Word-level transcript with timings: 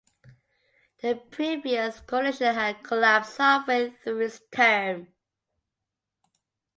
The 1.03 1.13
previous 1.29 1.99
coalition 1.99 2.55
had 2.55 2.81
collapsed 2.81 3.37
halfway 3.37 3.91
through 3.91 4.21
its 4.21 4.41
term. 4.51 5.09